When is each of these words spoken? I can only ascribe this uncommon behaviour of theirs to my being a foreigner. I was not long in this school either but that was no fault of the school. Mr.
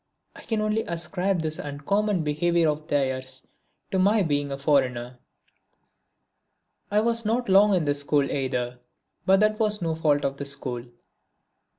I 0.35 0.41
can 0.41 0.61
only 0.61 0.81
ascribe 0.87 1.43
this 1.43 1.59
uncommon 1.59 2.23
behaviour 2.23 2.67
of 2.69 2.87
theirs 2.87 3.45
to 3.91 3.99
my 3.99 4.23
being 4.23 4.51
a 4.51 4.57
foreigner. 4.57 5.19
I 6.89 7.01
was 7.01 7.23
not 7.23 7.47
long 7.47 7.75
in 7.75 7.85
this 7.85 7.99
school 7.99 8.23
either 8.31 8.79
but 9.27 9.41
that 9.41 9.59
was 9.59 9.79
no 9.79 9.93
fault 9.93 10.25
of 10.25 10.37
the 10.37 10.45
school. 10.45 10.81
Mr. 10.81 10.91